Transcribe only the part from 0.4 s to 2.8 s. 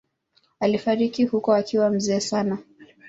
Alifariki huko akiwa mzee sana.